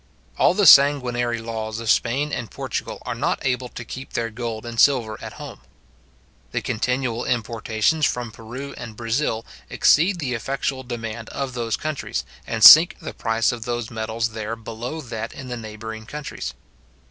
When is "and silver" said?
4.65-5.15